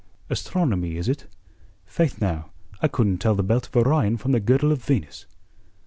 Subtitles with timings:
[0.31, 1.27] "Astronomy, is it?
[1.85, 2.49] Faith, now,
[2.81, 5.27] I couldn't tell the Belt of Orion from the Girdle of Venus."